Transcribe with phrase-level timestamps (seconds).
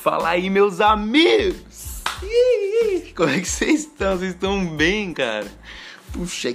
[0.00, 2.04] Fala aí, meus amigos!
[3.16, 4.16] Como é que vocês estão?
[4.16, 5.48] Vocês estão bem, cara?
[6.12, 6.54] Puxa,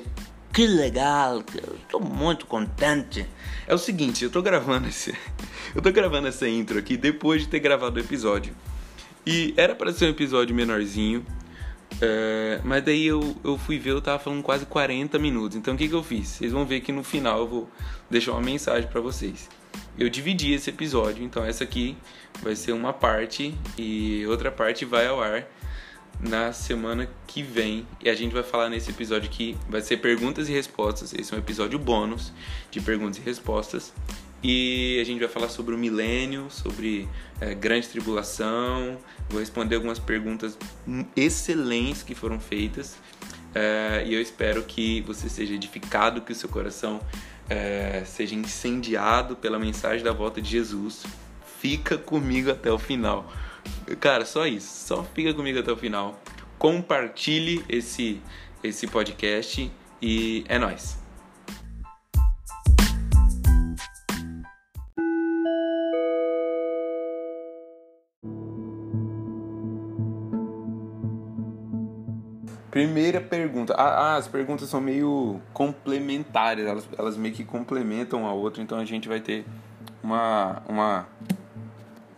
[0.54, 1.44] que legal!
[1.54, 3.28] Eu tô muito contente.
[3.68, 5.14] É o seguinte, eu tô gravando esse.
[5.76, 8.54] Eu tô gravando essa intro aqui depois de ter gravado o episódio.
[9.26, 11.26] E era para ser um episódio menorzinho.
[12.00, 15.58] É, mas daí eu, eu fui ver, eu tava falando quase 40 minutos.
[15.58, 16.28] Então o que, que eu fiz?
[16.28, 17.70] Vocês vão ver que no final eu vou
[18.10, 19.50] deixar uma mensagem para vocês
[19.98, 21.96] eu dividi esse episódio, então essa aqui
[22.42, 25.48] vai ser uma parte e outra parte vai ao ar
[26.20, 27.86] na semana que vem.
[28.02, 31.14] E a gente vai falar nesse episódio que vai ser perguntas e respostas.
[31.14, 32.32] Esse é um episódio bônus
[32.72, 33.94] de perguntas e respostas.
[34.42, 37.08] E a gente vai falar sobre o milênio, sobre
[37.40, 38.98] é, grande tribulação.
[39.30, 40.58] Vou responder algumas perguntas
[41.16, 42.98] excelentes que foram feitas.
[43.56, 47.00] É, e eu espero que você seja edificado, que o seu coração
[47.50, 51.06] é, seja incendiado pela mensagem da volta de Jesus,
[51.60, 53.32] fica comigo até o final.
[54.00, 54.88] Cara, só isso.
[54.88, 56.20] Só fica comigo até o final.
[56.58, 58.22] Compartilhe esse,
[58.64, 59.72] esse podcast
[60.02, 61.03] e é nóis.
[72.74, 73.76] Primeira pergunta.
[73.76, 78.80] Ah, ah, as perguntas são meio complementares, elas, elas meio que complementam a outra, então
[78.80, 79.46] a gente vai ter
[80.02, 81.08] uma, uma,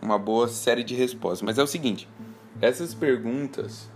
[0.00, 1.42] uma boa série de respostas.
[1.42, 2.08] Mas é o seguinte:
[2.58, 3.90] essas perguntas,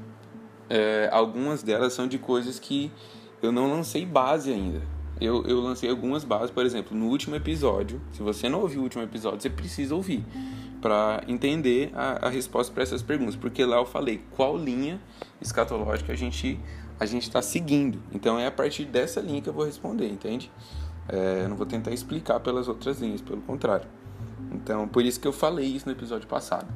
[0.68, 2.92] é, algumas delas são de coisas que
[3.42, 4.82] eu não lancei base ainda.
[5.20, 8.00] Eu, eu lancei algumas bases, por exemplo, no último episódio.
[8.12, 10.24] Se você não ouviu o último episódio, você precisa ouvir
[10.80, 15.00] para entender a, a resposta para essas perguntas, porque lá eu falei qual linha
[15.40, 16.58] escatológica a gente
[16.98, 17.98] a gente está seguindo.
[18.12, 20.50] Então é a partir dessa linha que eu vou responder, entende?
[21.08, 23.86] É, eu não vou tentar explicar pelas outras linhas, pelo contrário.
[24.52, 26.66] Então, por isso que eu falei isso no episódio passado.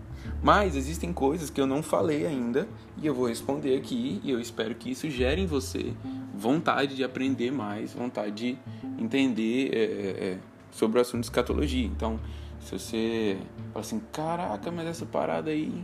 [0.45, 2.69] Mas existem coisas que eu não falei ainda
[2.99, 5.95] e eu vou responder aqui e eu espero que isso gere em você
[6.35, 8.59] vontade de aprender mais, vontade de
[8.99, 10.39] entender é, é, é
[10.71, 11.87] sobre o assunto de escatologia.
[11.87, 12.21] Então,
[12.61, 13.39] se você
[13.73, 15.83] fala assim, caraca, mas essa parada aí,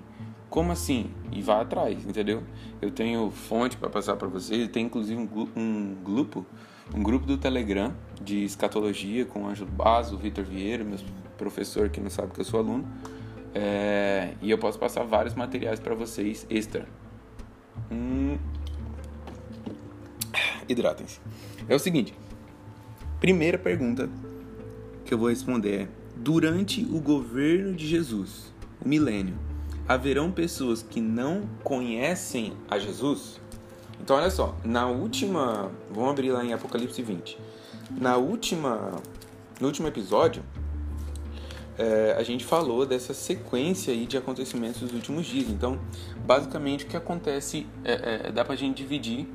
[0.51, 1.11] como assim?
[1.33, 2.43] E vá atrás, entendeu?
[2.83, 6.45] Eu tenho fonte para passar para vocês, tem inclusive um, um, grupo,
[6.95, 10.99] um grupo do Telegram de escatologia com o Ângelo Basso, o Vitor Vieira, meu
[11.39, 12.87] professor que não sabe que eu sou aluno.
[13.55, 16.87] É, e eu posso passar vários materiais para vocês extra.
[17.91, 18.39] Hum,
[20.69, 21.21] hidratem-se.
[21.69, 22.15] É o seguinte:
[23.21, 24.09] primeira pergunta
[25.05, 28.53] que eu vou responder é Durante o governo de Jesus,
[28.85, 29.39] o milênio,
[29.89, 33.41] haverão pessoas que não conhecem a Jesus?
[33.99, 35.73] Então, olha só, na última.
[35.91, 37.39] Vamos abrir lá em Apocalipse 20.
[37.99, 38.93] Na última.
[39.59, 40.43] No último episódio,
[41.81, 45.49] é, a gente falou dessa sequência aí de acontecimentos dos últimos dias.
[45.49, 45.81] Então,
[46.27, 49.27] basicamente, o que acontece é, é, dá pra gente dividir,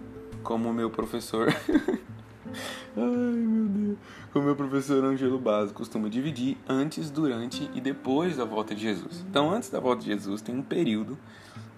[0.44, 1.47] como o meu professor
[2.95, 3.97] Ai, meu Deus.
[4.34, 9.25] O meu professor Angelo Basso costuma dividir antes, durante e depois da volta de Jesus.
[9.28, 11.17] Então, antes da volta de Jesus, tem um período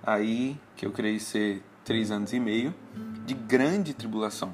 [0.04, 2.76] aí, que eu creio ser três anos e meio,
[3.26, 4.54] de grande tribulação.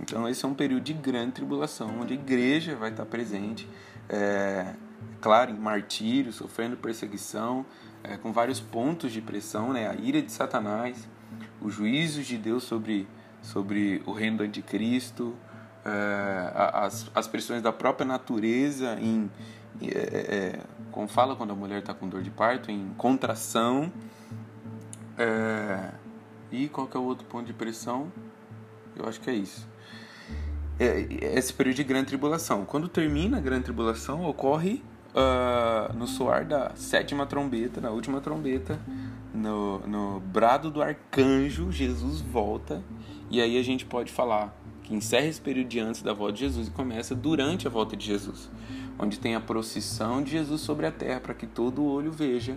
[0.00, 3.68] Então, esse é um período de grande tribulação, onde a igreja vai estar presente,
[4.08, 4.74] é,
[5.20, 7.64] claro, em martírio, sofrendo perseguição,
[8.02, 9.88] é, com vários pontos de pressão, né?
[9.88, 11.08] a ira de Satanás,
[11.60, 13.06] os juízos de Deus sobre
[13.42, 15.34] sobre o reino do anticristo,
[15.84, 19.30] é, as, as pressões da própria natureza em,
[19.82, 20.60] é, é,
[20.90, 23.92] como fala quando a mulher está com dor de parto, em contração.
[25.16, 25.92] É,
[26.50, 28.12] e qual que é o outro ponto de pressão?
[28.96, 29.68] Eu acho que é isso.
[30.78, 31.06] É,
[31.36, 32.64] esse período de grande tribulação.
[32.64, 34.82] Quando termina a grande tribulação, ocorre
[35.14, 38.78] uh, no soar da sétima trombeta, na última trombeta,
[39.34, 42.82] no, no brado do arcanjo, Jesus volta
[43.30, 46.40] e aí a gente pode falar que encerra esse período de antes da volta de
[46.40, 48.50] Jesus e começa durante a volta de Jesus,
[48.98, 52.56] onde tem a procissão de Jesus sobre a terra para que todo olho veja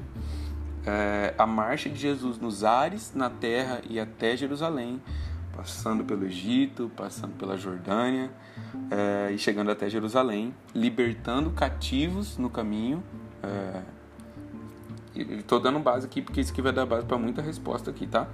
[0.85, 5.01] é, a marcha de Jesus nos ares, na terra e até Jerusalém,
[5.61, 8.31] passando pelo Egito, passando pela Jordânia
[8.89, 13.03] é, e chegando até Jerusalém, libertando cativos no caminho.
[13.43, 13.81] É,
[15.13, 18.27] Estou dando base aqui porque isso aqui vai dar base para muita resposta aqui, tá?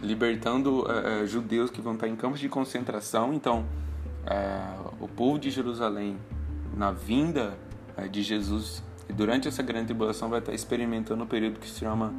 [0.00, 3.34] libertando uh, judeus que vão estar em campos de concentração.
[3.34, 3.66] Então,
[4.98, 6.16] o povo de Jerusalém,
[6.74, 7.52] na vinda
[8.10, 8.82] de Jesus,
[9.12, 12.14] durante essa grande tribulação, vai estar experimentando um período que se chama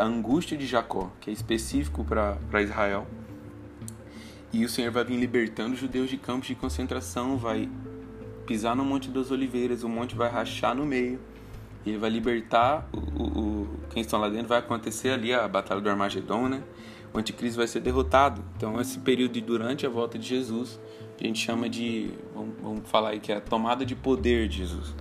[0.00, 3.06] a angústia de Jacó, que é específico para Israel.
[4.52, 7.68] E o Senhor vai vir libertando os judeus de campos de concentração, vai
[8.46, 11.20] pisar no Monte das Oliveiras, o monte vai rachar no meio,
[11.84, 15.88] ele vai libertar o, o, quem estão lá dentro, vai acontecer ali a batalha do
[15.88, 16.62] Armagedon, né?
[17.12, 18.42] O anticristo vai ser derrotado.
[18.56, 20.80] Então esse período de durante a volta de Jesus,
[21.20, 24.58] a gente chama de, vamos, vamos falar aí que é a tomada de poder de
[24.58, 24.94] Jesus.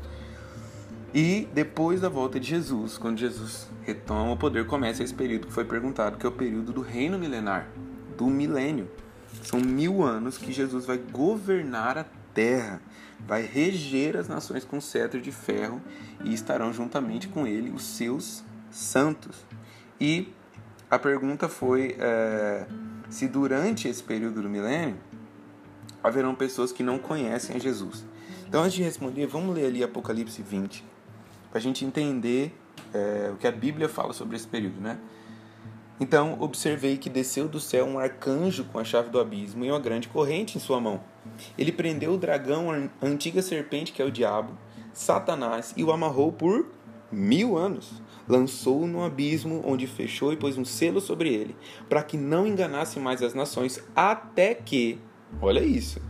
[1.14, 5.54] E depois da volta de Jesus, quando Jesus retoma o poder, começa esse período que
[5.54, 7.70] foi perguntado, que é o período do reino milenar,
[8.18, 8.90] do milênio.
[9.44, 12.82] São mil anos que Jesus vai governar a terra,
[13.26, 15.82] vai reger as nações com cetro de ferro
[16.24, 19.46] e estarão juntamente com ele os seus santos.
[20.00, 20.34] E
[20.90, 22.68] a pergunta foi é,
[23.10, 24.98] se durante esse período do milênio
[26.04, 28.06] haverão pessoas que não conhecem a Jesus.
[28.48, 30.84] Então, antes de responder, vamos ler ali Apocalipse 20,
[31.50, 32.58] para a gente entender
[32.94, 34.98] é, o que a Bíblia fala sobre esse período, né?
[36.00, 39.80] Então observei que desceu do céu um arcanjo com a chave do abismo e uma
[39.80, 41.02] grande corrente em sua mão.
[41.58, 44.56] Ele prendeu o dragão, a antiga serpente que é o diabo,
[44.94, 46.68] Satanás, e o amarrou por
[47.12, 48.02] mil anos.
[48.28, 51.56] Lançou-o no abismo, onde fechou e pôs um selo sobre ele,
[51.88, 55.00] para que não enganasse mais as nações, até que,
[55.42, 56.02] olha isso,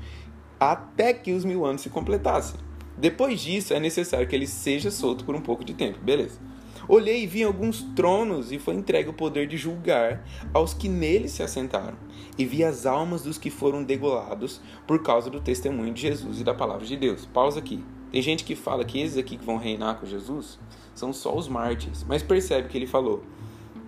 [0.60, 2.60] até que os mil anos se completassem.
[2.98, 6.40] Depois disso, é necessário que ele seja solto por um pouco de tempo, beleza?
[6.88, 10.24] Olhei e vi alguns tronos e foi entregue o poder de julgar
[10.54, 11.98] aos que neles se assentaram.
[12.38, 16.44] E vi as almas dos que foram degolados por causa do testemunho de Jesus e
[16.44, 17.26] da palavra de Deus.
[17.26, 17.84] Pausa aqui.
[18.12, 20.58] Tem gente que fala que esses aqui que vão reinar com Jesus
[20.96, 22.06] são só os mártires.
[22.08, 23.22] Mas percebe que ele falou.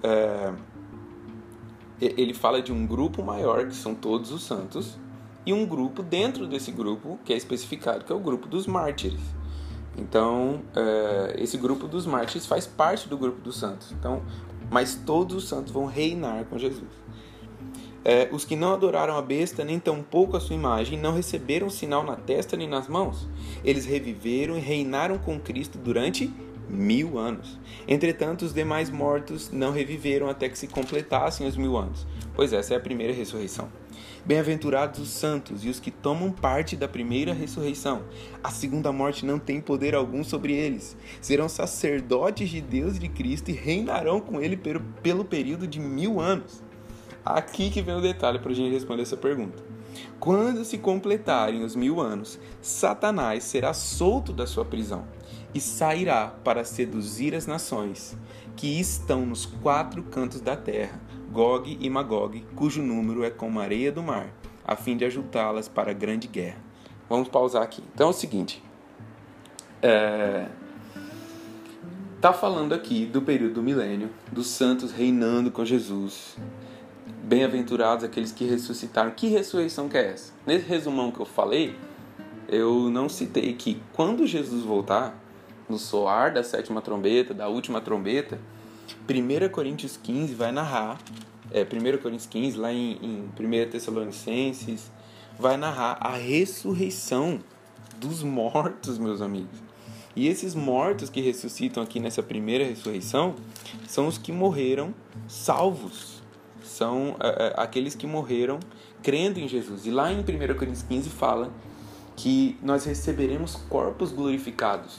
[0.04, 0.54] É,
[2.02, 4.98] ele fala de um grupo maior, que são todos os santos,
[5.46, 9.22] e um grupo dentro desse grupo, que é especificado, que é o grupo dos mártires.
[10.00, 13.92] Então, é, esse grupo dos mártires faz parte do grupo dos santos.
[13.92, 14.22] Então,
[14.72, 16.88] mas todos os santos vão reinar com Jesus.
[18.06, 22.04] É, os que não adoraram a besta, nem tampouco a sua imagem, não receberam sinal
[22.04, 23.28] na testa nem nas mãos.
[23.64, 26.32] Eles reviveram e reinaram com Cristo durante
[26.70, 27.60] mil anos.
[27.88, 32.74] Entretanto, os demais mortos não reviveram até que se completassem os mil anos, pois essa
[32.74, 33.68] é a primeira ressurreição.
[34.26, 38.04] Bem-aventurados os santos e os que tomam parte da primeira ressurreição.
[38.44, 40.98] A segunda morte não tem poder algum sobre eles.
[41.22, 46.20] Serão sacerdotes de Deus e de Cristo e reinarão com ele pelo, período de mil
[46.20, 46.62] anos.
[47.24, 49.64] Aqui que vem o detalhe para a gente responder essa pergunta.
[50.20, 55.06] Quando se completarem os mil anos, Satanás será solto da sua prisão
[55.54, 58.18] e sairá para seduzir as nações
[58.56, 61.00] que estão nos quatro cantos da terra
[61.32, 64.34] Gog e Magog, cujo número é como a areia do mar,
[64.66, 66.58] a fim de ajuntá-las para a grande guerra.
[67.08, 67.84] Vamos pausar aqui.
[67.94, 68.64] Então é o seguinte.
[69.82, 70.48] É...
[72.20, 76.36] Tá falando aqui do período do milênio, dos santos reinando com Jesus.
[77.24, 79.12] Bem-aventurados aqueles que ressuscitaram.
[79.12, 80.34] Que ressurreição que é essa?
[80.46, 81.76] Nesse resumão que eu falei,
[82.48, 85.18] eu não citei que quando Jesus voltar,
[85.70, 88.40] no soar da sétima trombeta, da última trombeta,
[89.08, 91.00] 1 Coríntios 15 vai narrar,
[91.52, 94.92] é, 1 Coríntios 15, lá em, em 1 Tessalonicenses,
[95.38, 97.40] vai narrar a ressurreição
[97.98, 99.60] dos mortos, meus amigos.
[100.16, 103.36] E esses mortos que ressuscitam aqui nessa primeira ressurreição
[103.88, 104.94] são os que morreram
[105.28, 106.22] salvos.
[106.64, 108.60] São é, é aqueles que morreram
[109.02, 109.86] crendo em Jesus.
[109.86, 111.52] E lá em 1 Coríntios 15 fala
[112.16, 114.98] que nós receberemos corpos glorificados.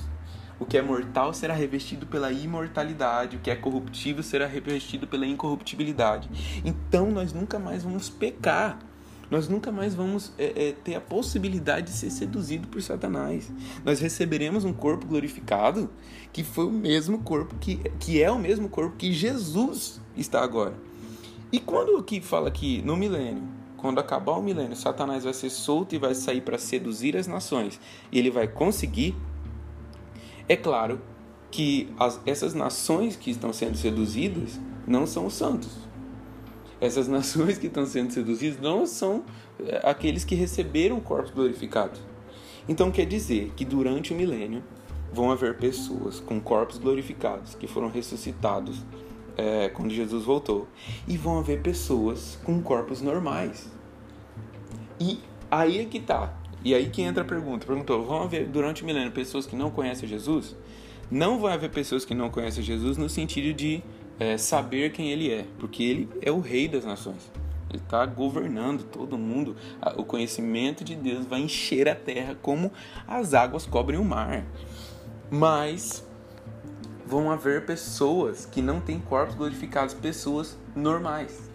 [0.61, 5.27] O que é mortal será revestido pela imortalidade, o que é corruptível será revestido pela
[5.27, 6.29] incorruptibilidade.
[6.63, 8.79] Então nós nunca mais vamos pecar.
[9.31, 13.51] Nós nunca mais vamos é, é, ter a possibilidade de ser seduzido por Satanás.
[13.85, 15.89] Nós receberemos um corpo glorificado
[16.33, 20.75] que foi o mesmo corpo que, que é o mesmo corpo que Jesus está agora.
[21.51, 23.45] E quando que fala que no milênio,
[23.77, 27.81] quando acabar o milênio, Satanás vai ser solto e vai sair para seduzir as nações,
[28.13, 29.17] e ele vai conseguir
[30.51, 31.01] é claro
[31.49, 35.79] que as, essas nações que estão sendo seduzidas não são os santos.
[36.81, 39.23] Essas nações que estão sendo seduzidas não são
[39.65, 42.01] é, aqueles que receberam o corpo glorificado.
[42.69, 44.65] Então quer dizer que durante o milênio
[45.13, 48.83] vão haver pessoas com corpos glorificados que foram ressuscitados
[49.37, 50.67] é, quando Jesus voltou,
[51.07, 53.71] e vão haver pessoas com corpos normais.
[54.99, 56.40] E aí é que tá.
[56.65, 57.67] E aí que entra a pergunta.
[57.67, 60.57] Perguntou: vão haver durante o milênio pessoas que não conhecem Jesus?
[61.11, 63.83] Não vai haver pessoas que não conhecem Jesus no sentido de
[64.19, 67.31] é, saber quem ele é, porque ele é o rei das nações.
[67.69, 69.57] Ele está governando todo mundo.
[69.97, 72.73] O conhecimento de Deus vai encher a terra como
[73.07, 74.45] as águas cobrem o mar.
[75.31, 76.05] Mas
[77.07, 81.51] vão haver pessoas que não têm corpos glorificados, pessoas normais.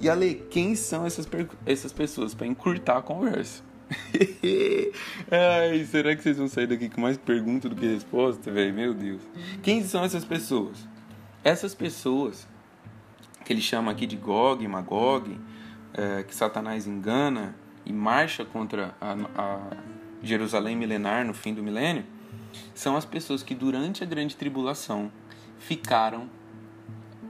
[0.00, 1.26] E Ale, quem são essas,
[1.66, 2.34] essas pessoas?
[2.34, 3.67] Para encurtar a conversa.
[5.30, 8.74] Ai, será que vocês vão sair daqui com mais pergunta do que resposta, velho?
[8.74, 9.22] Meu Deus.
[9.62, 10.86] Quem são essas pessoas?
[11.42, 12.46] Essas pessoas
[13.44, 15.38] que ele chama aqui de Gog e Magog,
[15.94, 17.54] é, que Satanás engana
[17.86, 19.60] e marcha contra a, a
[20.22, 22.04] Jerusalém milenar no fim do milênio,
[22.74, 25.10] são as pessoas que durante a grande tribulação
[25.58, 26.28] ficaram,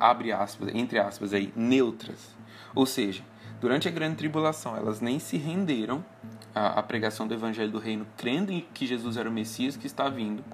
[0.00, 2.37] abre aspas, entre aspas aí, neutras.
[2.75, 3.23] Ou seja,
[3.61, 6.05] durante a grande tribulação elas nem se renderam
[6.55, 10.09] à, à pregação do evangelho do reino, crendo que Jesus era o Messias que está
[10.09, 10.45] vindo,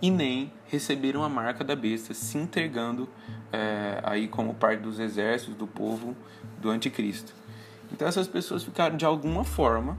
[0.00, 3.08] e nem receberam a marca da besta, se entregando
[3.52, 6.16] é, aí como parte dos exércitos do povo
[6.60, 7.34] do anticristo.
[7.92, 9.96] Então essas pessoas ficaram de alguma forma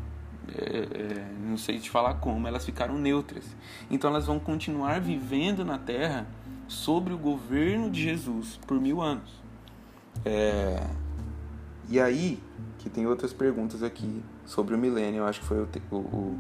[0.53, 3.43] é, é, não sei te falar como, elas ficaram neutras.
[3.89, 6.27] Então elas vão continuar vivendo na Terra
[6.67, 9.43] sobre o governo de Jesus por mil anos.
[10.23, 10.79] É,
[11.89, 12.39] e aí,
[12.79, 16.39] que tem outras perguntas aqui sobre o milênio, eu acho que foi o, o,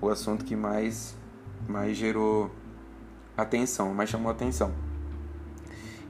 [0.00, 1.16] o assunto que mais,
[1.68, 2.50] mais gerou
[3.36, 4.72] atenção, mais chamou atenção.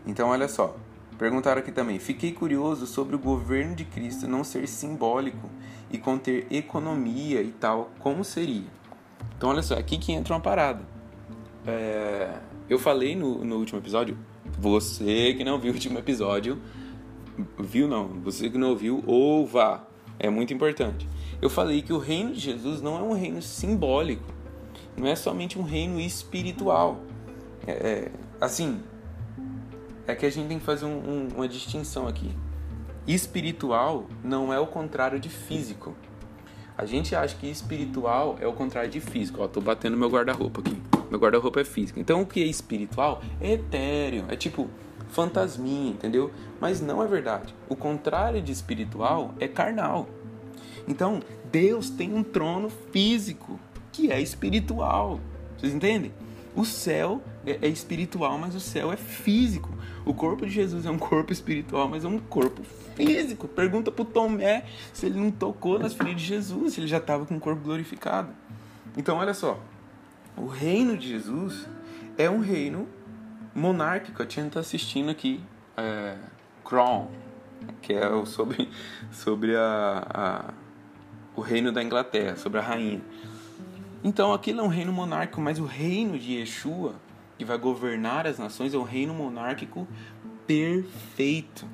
[0.07, 0.77] Então, olha só,
[1.19, 5.51] perguntaram aqui também: fiquei curioso sobre o governo de Cristo não ser simbólico
[5.91, 8.67] e conter economia e tal, como seria?
[9.37, 10.83] Então, olha só, aqui que entra uma parada.
[11.67, 12.39] É,
[12.69, 14.17] eu falei no, no último episódio,
[14.57, 16.61] você que não viu o último episódio,
[17.59, 19.87] viu não, você que não ouviu, ouva,
[20.19, 21.09] é muito importante.
[21.41, 24.25] Eu falei que o reino de Jesus não é um reino simbólico,
[24.97, 27.01] não é somente um reino espiritual.
[27.67, 28.81] É, é assim,
[30.07, 32.31] é que a gente tem que fazer um, um, uma distinção aqui.
[33.07, 35.95] Espiritual não é o contrário de físico.
[36.79, 39.43] A gente acha que espiritual é o contrário de físico.
[39.43, 40.81] Ó, tô batendo meu guarda-roupa aqui.
[41.11, 41.99] Meu guarda-roupa é físico.
[41.99, 44.69] Então o que é espiritual é etéreo, é tipo
[45.17, 46.31] fantasminha, entendeu?
[46.61, 47.55] Mas não é verdade.
[47.71, 50.07] O contrário de espiritual é carnal.
[50.87, 53.59] Então, Deus tem um trono físico
[53.91, 55.19] que é espiritual.
[55.57, 56.13] Vocês entendem?
[56.55, 59.71] O céu é, é espiritual, mas o céu é físico.
[60.05, 62.63] O corpo de Jesus é um corpo espiritual, mas é um corpo
[62.95, 63.49] físico.
[63.49, 67.25] Pergunta pro Tomé se ele não tocou nas feridas de Jesus, se ele já estava
[67.25, 68.29] com o corpo glorificado.
[68.99, 69.59] Então, olha só.
[70.37, 71.67] O reino de Jesus
[72.19, 72.87] é um reino
[73.57, 74.23] monárquico.
[74.23, 75.41] A Tia está assistindo aqui
[75.77, 76.17] é,
[76.65, 77.09] Crown,
[77.81, 78.69] que é o sobre,
[79.11, 80.55] sobre a, a,
[81.35, 83.01] o reino da Inglaterra, sobre a rainha.
[84.05, 86.95] Então aquilo é um reino monárquico, mas o reino de Yeshua,
[87.39, 89.89] que vai governar as nações, é um reino monárquico
[90.47, 91.67] perfeito.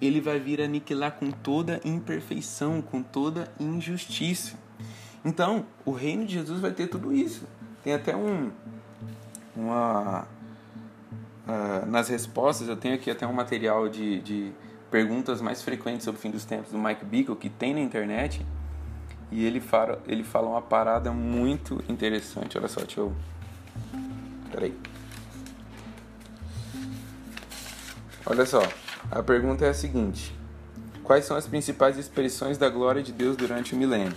[0.00, 4.58] Ele vai vir aniquilar com toda imperfeição, com toda injustiça.
[5.22, 7.46] Então, o reino de Jesus vai ter tudo isso.
[7.82, 8.50] Tem até um
[9.54, 10.26] uma
[11.50, 14.52] uh, nas respostas, eu tenho aqui até um material de, de
[14.90, 18.44] perguntas mais frequentes sobre o fim dos tempos do Mike Bickle que tem na internet.
[19.30, 22.58] E ele fala, ele fala uma parada muito interessante.
[22.58, 23.12] Olha só, deixa eu.
[24.50, 24.76] Peraí.
[28.26, 28.60] Olha só,
[29.10, 30.34] a pergunta é a seguinte:
[31.04, 34.16] Quais são as principais expressões da glória de Deus durante o milênio?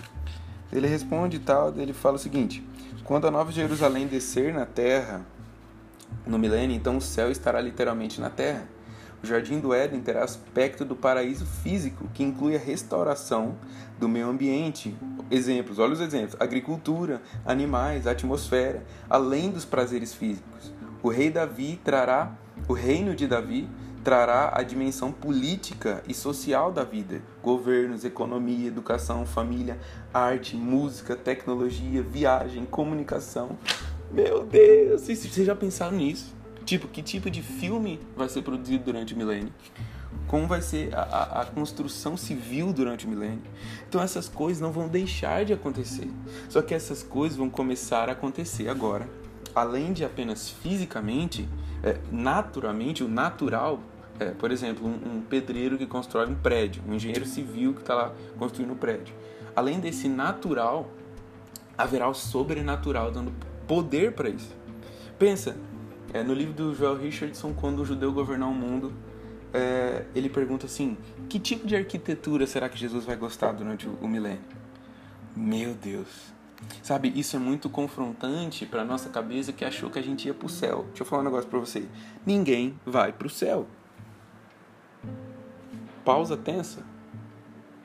[0.72, 2.64] Ele responde tal, ele fala o seguinte:
[3.04, 5.24] Quando a Nova Jerusalém descer na terra,
[6.26, 8.66] no milênio, então o céu estará literalmente na terra.
[9.22, 13.56] O jardim do Éden terá aspecto do paraíso físico, que inclui a restauração
[13.98, 14.94] do meio ambiente.
[15.30, 20.72] Exemplos, olha os exemplos: agricultura, animais, atmosfera, além dos prazeres físicos.
[21.02, 22.32] O rei Davi trará,
[22.68, 23.66] o reino de Davi
[24.04, 29.78] trará a dimensão política e social da vida: governos, economia, educação, família,
[30.12, 33.56] arte, música, tecnologia, viagem, comunicação.
[34.14, 36.32] Meu Deus, vocês já pensaram nisso?
[36.64, 39.52] Tipo, que tipo de filme vai ser produzido durante o milênio?
[40.28, 43.42] Como vai ser a, a, a, construção civil durante o milênio?
[43.88, 46.08] Então essas coisas não vão deixar de acontecer.
[46.48, 49.08] Só que essas coisas vão começar a acontecer agora.
[49.52, 51.48] Além de apenas fisicamente,
[51.82, 53.80] é, naturalmente, o natural,
[54.20, 57.96] é, por exemplo, um, um, pedreiro que constrói um prédio, um engenheiro civil que está
[57.96, 59.12] lá construindo um prédio.
[59.56, 60.88] Além desse natural,
[61.76, 63.32] haverá o sobrenatural dando
[63.66, 64.54] poder para isso.
[65.18, 65.56] Pensa,
[66.12, 68.92] é, no livro do Joel Richardson, quando o judeu governar o mundo,
[69.52, 70.96] é, ele pergunta assim:
[71.28, 74.42] que tipo de arquitetura será que Jesus vai gostar durante o, milênio?
[75.36, 76.32] Meu Deus.
[76.82, 80.46] Sabe, isso é muito confrontante para nossa cabeça que achou que a gente ia para
[80.46, 80.84] o céu.
[80.88, 81.86] Deixa eu falar um negócio para você.
[82.24, 83.66] Ninguém vai para o céu.
[86.04, 86.82] Pausa tensa.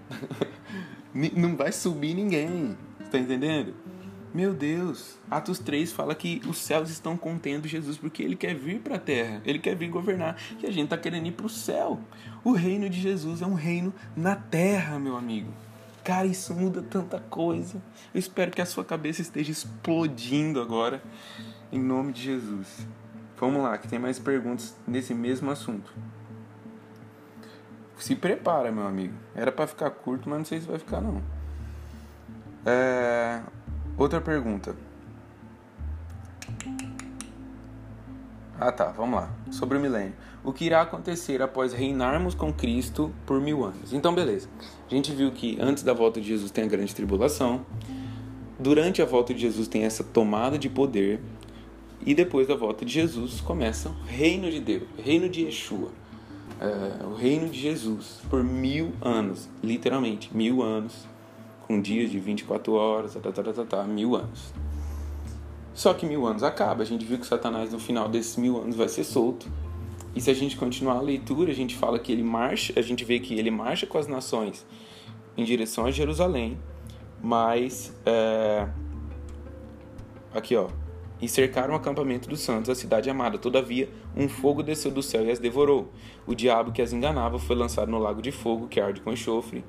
[1.13, 2.77] Não vai subir ninguém.
[3.12, 3.74] Tá entendendo?
[4.31, 8.79] Meu Deus, Atos 3 fala que os céus estão contendo Jesus porque ele quer vir
[8.79, 11.50] para a terra, ele quer vir governar, e a gente está querendo ir para o
[11.50, 12.00] céu.
[12.43, 15.51] O reino de Jesus é um reino na terra, meu amigo.
[16.03, 17.81] Cara, isso muda tanta coisa.
[18.13, 21.01] Eu espero que a sua cabeça esteja explodindo agora,
[21.71, 22.88] em nome de Jesus.
[23.38, 25.91] Vamos lá, que tem mais perguntas nesse mesmo assunto.
[27.98, 29.13] Se prepara, meu amigo.
[29.36, 31.21] Era para ficar curto, mas não sei se vai ficar não.
[32.65, 33.41] É...
[33.99, 34.77] Outra pergunta.
[38.57, 39.29] Ah tá, vamos lá.
[39.51, 40.13] Sobre o milênio.
[40.41, 43.91] O que irá acontecer após reinarmos com Cristo por mil anos?
[43.91, 44.47] Então, beleza.
[44.89, 47.65] A gente viu que antes da volta de Jesus tem a grande tribulação.
[48.57, 51.19] Durante a volta de Jesus tem essa tomada de poder.
[52.05, 55.91] E depois da volta de Jesus começa o reino de Deus, reino de Yeshua.
[56.61, 61.05] É, o reino de Jesus por mil anos, literalmente, mil anos,
[61.69, 64.51] com dias de 24 horas, tá, tá, tá, tá, tá, mil anos.
[65.71, 66.81] Só que mil anos acaba.
[66.81, 69.47] A gente viu que Satanás no final desses mil anos vai ser solto.
[70.15, 73.05] E se a gente continuar a leitura, a gente fala que ele marcha, a gente
[73.05, 74.65] vê que ele marcha com as nações
[75.38, 76.59] em direção a Jerusalém,
[77.21, 78.67] mas é,
[80.33, 80.69] aqui ó,
[81.21, 83.38] e cercaram o acampamento dos santos, a cidade amada.
[83.38, 85.91] Todavia, um fogo desceu do céu e as devorou.
[86.25, 89.63] O diabo que as enganava foi lançado no lago de fogo que arde com enxofre.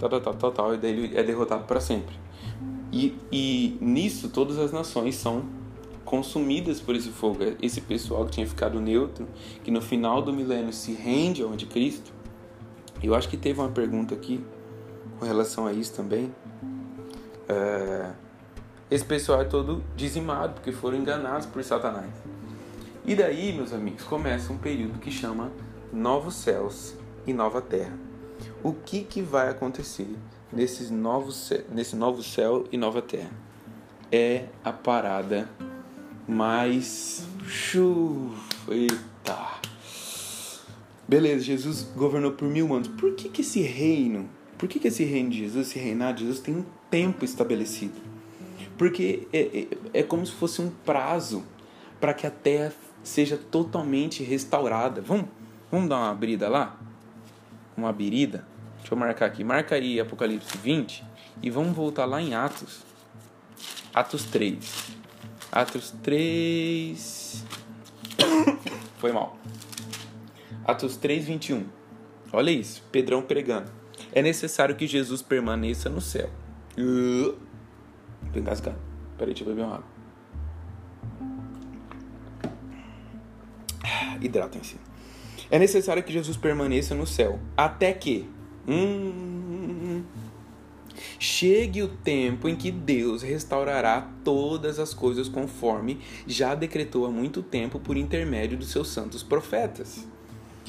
[0.00, 2.18] Tal, tal, tal, tal, tal, e daí ele é derrotado para sempre.
[2.90, 5.44] E, e nisso todas as nações são
[6.04, 7.38] consumidas por esse fogo.
[7.60, 9.28] Esse pessoal que tinha ficado neutro,
[9.62, 12.12] que no final do milênio se rende ao anticristo.
[13.02, 14.42] Eu acho que teve uma pergunta aqui
[15.18, 16.34] com relação a isso também.
[17.46, 18.10] É,
[18.90, 22.10] esse pessoal é todo dizimado porque foram enganados por Satanás.
[23.04, 25.52] E daí, meus amigos, começa um período que chama
[25.92, 26.94] Novos Céus
[27.26, 28.09] e Nova Terra.
[28.62, 30.08] O que, que vai acontecer
[30.52, 33.30] nesses novos, nesse novo céu e nova terra.
[34.10, 35.48] É a parada
[36.26, 37.26] mais.
[38.68, 39.60] Eita!
[41.06, 42.88] Beleza, Jesus governou por mil anos.
[42.88, 44.28] Por que, que esse reino,
[44.58, 48.00] por que, que esse reino de Jesus, esse reinado de Jesus, tem um tempo estabelecido?
[48.78, 51.44] Porque é, é, é como se fosse um prazo
[52.00, 55.00] para que a terra seja totalmente restaurada.
[55.00, 55.26] Vamos,
[55.70, 56.78] vamos dar uma abrida lá?
[57.80, 58.44] Uma birida?
[58.76, 59.42] Deixa eu marcar aqui.
[59.42, 61.02] Marca aí Apocalipse 20
[61.42, 62.84] e vamos voltar lá em Atos.
[63.94, 64.96] Atos 3.
[65.50, 67.44] Atos 3.
[68.98, 69.38] Foi mal.
[70.62, 71.64] Atos 3, 21.
[72.30, 72.82] Olha isso.
[72.92, 73.72] Pedrão pregando.
[74.12, 76.28] É necessário que Jesus permaneça no céu.
[76.78, 77.38] Uh,
[78.30, 78.78] tô engasgado.
[79.16, 79.88] Peraí, deixa eu beber uma água.
[84.20, 84.89] Hidratem-se.
[85.50, 87.38] É necessário que Jesus permaneça no céu.
[87.56, 88.28] Até que
[88.68, 90.04] Hum,
[91.18, 97.42] chegue o tempo em que Deus restaurará todas as coisas conforme já decretou há muito
[97.42, 100.06] tempo por intermédio dos seus santos profetas.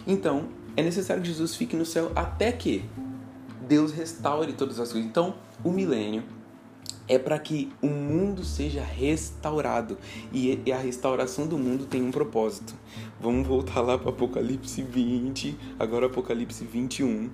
[0.07, 2.83] Então, é necessário que Jesus fique no céu até que
[3.67, 5.07] Deus restaure todas as coisas.
[5.07, 6.23] Então, o milênio
[7.07, 9.97] é para que o mundo seja restaurado
[10.31, 12.73] e a restauração do mundo tem um propósito.
[13.19, 17.29] Vamos voltar lá para Apocalipse 20, agora Apocalipse 21.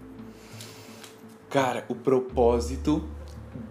[1.49, 3.03] Cara, o propósito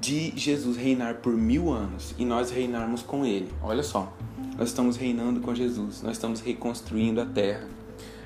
[0.00, 3.48] de Jesus reinar por mil anos e nós reinarmos com Ele.
[3.62, 4.12] Olha só,
[4.56, 7.68] nós estamos reinando com Jesus, nós estamos reconstruindo a terra.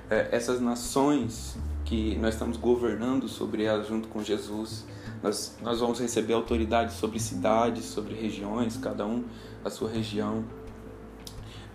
[0.09, 4.85] É, essas nações que nós estamos governando sobre elas junto com Jesus,
[5.22, 9.24] nós, nós vamos receber autoridade sobre cidades, sobre regiões, cada um
[9.64, 10.44] a sua região.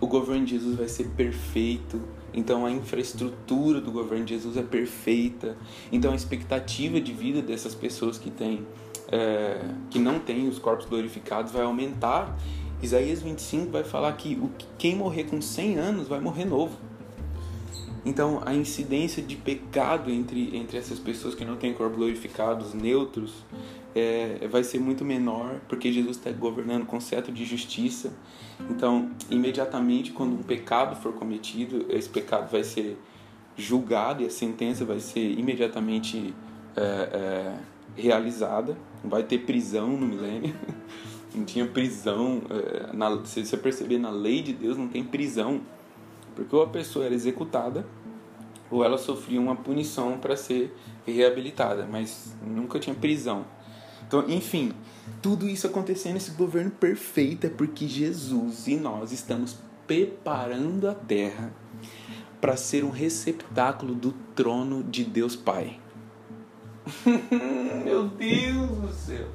[0.00, 2.00] O governo de Jesus vai ser perfeito,
[2.34, 5.56] então a infraestrutura do governo de Jesus é perfeita.
[5.90, 8.66] Então a expectativa de vida dessas pessoas que têm,
[9.10, 12.36] é, que não têm os corpos glorificados vai aumentar.
[12.82, 14.38] Isaías 25 vai falar que
[14.76, 16.76] quem morrer com 100 anos vai morrer novo.
[18.06, 23.44] Então a incidência de pecado entre, entre essas pessoas que não têm corpos glorificados, neutros,
[23.96, 28.12] é, vai ser muito menor, porque Jesus está governando com certo de justiça.
[28.70, 32.96] Então, imediatamente, quando um pecado for cometido, esse pecado vai ser
[33.56, 36.34] julgado e a sentença vai ser imediatamente
[36.76, 37.58] é, é,
[37.96, 38.76] realizada.
[39.02, 40.54] Não vai ter prisão no milênio.
[41.34, 42.42] Não tinha prisão.
[42.48, 45.60] É, na, se você perceber, na lei de Deus não tem prisão.
[46.36, 47.84] Porque ou a pessoa era executada
[48.70, 53.44] ou ela sofria uma punição para ser reabilitada, mas nunca tinha prisão.
[54.06, 54.72] Então, enfim,
[55.22, 61.52] tudo isso acontecendo, esse governo perfeito é porque Jesus e nós estamos preparando a terra
[62.40, 65.80] para ser um receptáculo do trono de Deus Pai.
[67.84, 69.28] Meu Deus do céu!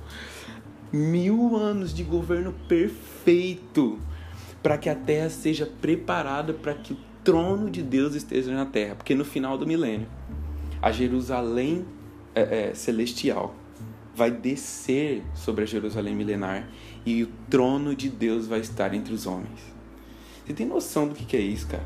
[0.93, 3.99] Mil anos de governo perfeito
[4.62, 8.95] para que a terra seja preparada para que o trono de Deus esteja na terra.
[8.95, 10.08] Porque no final do milênio,
[10.82, 11.86] a Jerusalém
[12.36, 13.56] é, é, celestial
[14.15, 16.67] vai descer sobre a Jerusalém milenar
[17.06, 19.71] e o trono de Deus vai estar entre os homens.
[20.45, 21.86] Você tem noção do que é isso, cara?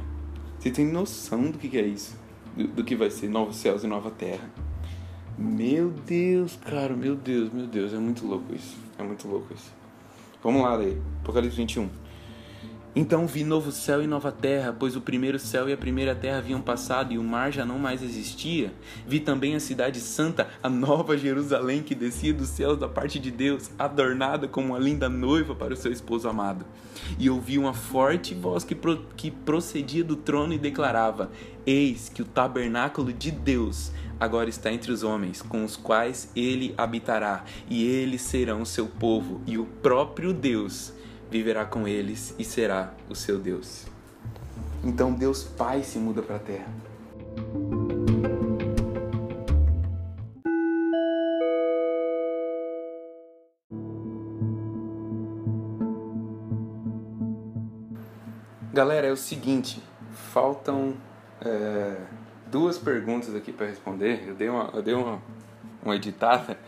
[0.59, 2.17] Você tem noção do que é isso?
[2.55, 4.49] Do, do que vai ser novos céus e nova terra?
[5.37, 8.77] Meu Deus, cara, meu Deus, meu Deus, é muito louco isso.
[8.97, 9.71] É muito louco isso.
[10.41, 11.01] Vamos lá, ler.
[11.21, 11.89] Apocalipse 21.
[12.97, 16.37] Então vi novo céu e nova terra, pois o primeiro céu e a primeira terra
[16.37, 18.71] haviam passado e o mar já não mais existia.
[19.05, 23.31] Vi também a cidade santa, a nova Jerusalém que descia dos céus da parte de
[23.31, 26.65] Deus, adornada como uma linda noiva para o seu esposo amado.
[27.19, 31.29] E ouvi uma forte voz que, pro, que procedia do trono e declarava:
[31.65, 36.73] Eis que o tabernáculo de Deus agora está entre os homens, com os quais ele
[36.77, 40.93] habitará, e eles serão seu povo, e o próprio Deus
[41.29, 43.85] viverá com eles e será o seu Deus.
[44.83, 46.67] Então Deus Pai se muda para a terra.
[58.71, 60.95] Galera, é o seguinte, faltam
[61.39, 61.95] é,
[62.51, 64.27] duas perguntas aqui para responder.
[64.27, 65.21] Eu dei uma, eu dei uma,
[65.81, 66.59] uma editada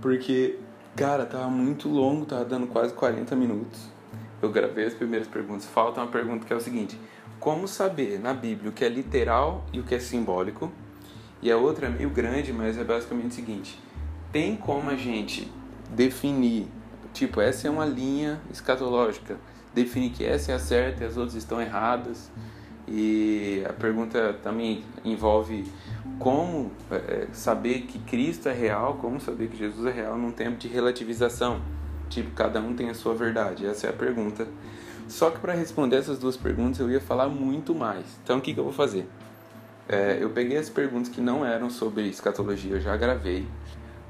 [0.00, 0.58] porque,
[0.96, 3.92] cara, tava muito longo, tava dando quase 40 minutos
[4.42, 5.64] eu gravei as primeiras perguntas.
[5.64, 6.98] Falta uma pergunta que é o seguinte:
[7.38, 10.70] como saber na Bíblia o que é literal e o que é simbólico?
[11.40, 13.78] E a outra é meio grande, mas é basicamente o seguinte:
[14.32, 15.50] tem como a gente
[15.90, 16.66] definir,
[17.12, 19.36] tipo, essa é uma linha escatológica,
[19.72, 22.30] definir que essa é a certa e as outras estão erradas?
[22.86, 25.64] E a pergunta também envolve
[26.18, 30.56] como é, saber que Cristo é real, como saber que Jesus é real num tempo
[30.58, 31.60] de relativização.
[32.12, 33.66] Tipo, cada um tem a sua verdade.
[33.66, 34.46] Essa é a pergunta.
[35.08, 38.04] Só que para responder essas duas perguntas eu ia falar muito mais.
[38.22, 39.08] Então o que, que eu vou fazer?
[39.88, 43.46] É, eu peguei as perguntas que não eram sobre escatologia, eu já gravei.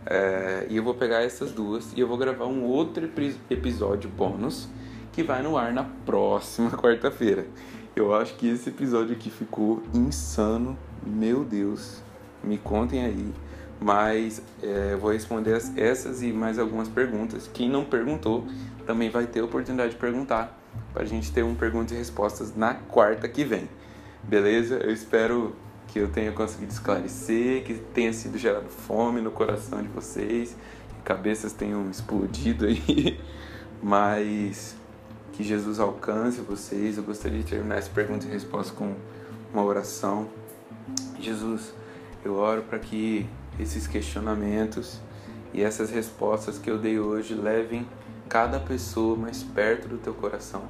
[0.05, 3.09] É, e eu vou pegar essas duas e eu vou gravar um outro
[3.49, 4.69] episódio bônus
[5.12, 7.47] que vai no ar na próxima quarta-feira.
[7.95, 10.77] Eu acho que esse episódio aqui ficou insano.
[11.07, 12.03] Meu Deus,
[12.43, 13.33] me contem aí
[13.83, 17.51] mas é, eu vou responder essas e mais algumas perguntas.
[17.53, 18.47] Quem não perguntou
[18.87, 20.59] também vai ter a oportunidade de perguntar
[20.92, 23.68] para a gente ter um perguntas e respostas na quarta que vem.
[24.23, 24.77] Beleza?
[24.77, 25.55] Eu espero
[25.88, 30.57] que eu tenha conseguido esclarecer, que tenha sido gerado fome no coração de vocês,
[30.88, 33.21] que cabeças tenham explodido aí,
[33.83, 34.77] mas
[35.33, 36.97] que Jesus alcance vocês.
[36.97, 38.95] Eu gostaria de terminar essa pergunta e resposta com
[39.53, 40.29] uma oração.
[41.18, 41.75] Jesus,
[42.25, 43.27] eu oro para que
[43.59, 45.01] esses questionamentos
[45.53, 47.87] e essas respostas que eu dei hoje levem
[48.29, 50.62] cada pessoa mais perto do teu coração.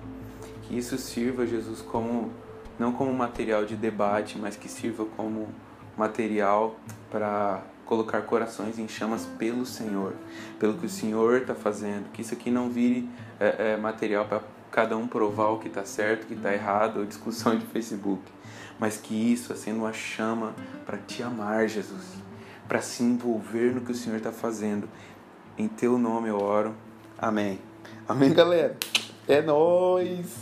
[0.62, 2.33] Que isso sirva, Jesus, como
[2.79, 5.49] não como material de debate, mas que sirva como
[5.97, 6.77] material
[7.11, 10.14] para colocar corações em chamas pelo Senhor,
[10.59, 12.11] pelo que o Senhor está fazendo.
[12.12, 14.40] Que isso aqui não vire é, é, material para
[14.71, 18.23] cada um provar o que está certo, o que está errado, ou discussão de Facebook,
[18.81, 20.55] mas que isso, sendo uma chama
[20.87, 22.23] para te amar, Jesus
[22.72, 24.88] para se envolver no que o Senhor está fazendo.
[25.58, 26.74] Em teu nome eu oro.
[27.18, 27.61] Amém.
[28.08, 28.78] Amém, galera.
[29.28, 30.41] É nós.